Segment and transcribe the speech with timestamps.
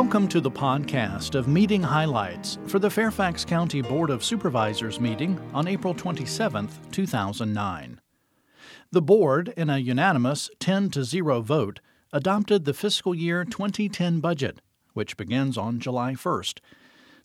[0.00, 5.40] Welcome to the podcast of meeting highlights for the Fairfax County Board of Supervisors meeting
[5.52, 8.00] on April 27, 2009.
[8.92, 11.80] The board, in a unanimous 10 to 0 vote,
[12.12, 14.60] adopted the fiscal year 2010 budget,
[14.92, 16.60] which begins on July 1st.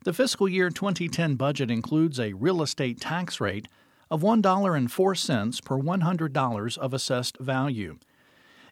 [0.03, 3.67] The fiscal year 2010 budget includes a real estate tax rate
[4.09, 7.99] of $1.04 per $100 of assessed value.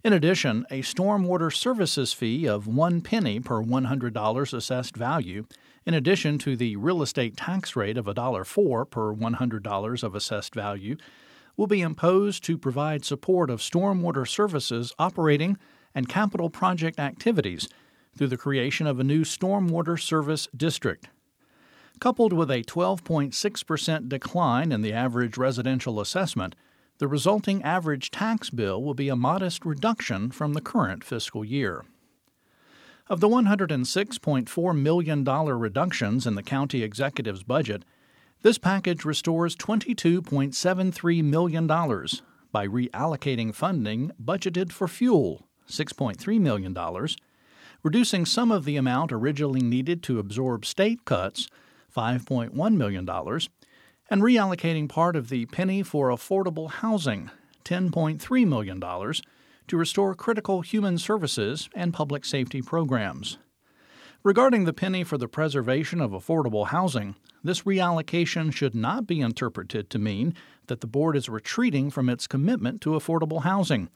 [0.03, 5.45] In addition, a stormwater services fee of one penny per $100 assessed value,
[5.85, 10.97] in addition to the real estate tax rate of $1.04 per $100 of assessed value,
[11.55, 15.57] will be imposed to provide support of stormwater services operating
[15.93, 17.69] and capital project activities
[18.17, 21.09] through the creation of a new stormwater service district.
[21.99, 26.55] Coupled with a 12.6% decline in the average residential assessment,
[26.97, 31.85] the resulting average tax bill will be a modest reduction from the current fiscal year.
[33.07, 37.83] Of the $106.4 million reductions in the county executive's budget,
[38.41, 46.75] this package restores $22.73 million by reallocating funding budgeted for fuel, $6.3 million,
[47.83, 51.47] reducing some of the amount originally needed to absorb state cuts,
[51.95, 53.05] $5.1 million,
[54.11, 57.31] and reallocating part of the penny for affordable housing,
[57.63, 58.81] $10.3 million,
[59.67, 63.37] to restore critical human services and public safety programs.
[64.21, 69.89] Regarding the penny for the preservation of affordable housing, this reallocation should not be interpreted
[69.89, 70.35] to mean
[70.67, 73.87] that the board is retreating from its commitment to affordable housing.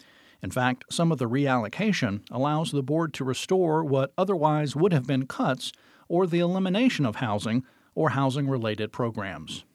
[0.41, 5.05] In fact, some of the reallocation allows the board to restore what otherwise would have
[5.05, 5.73] been cuts
[6.07, 9.66] or the elimination of housing or housing related programs.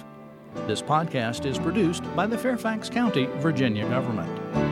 [0.66, 4.63] This podcast is produced by the Fairfax County, Virginia government.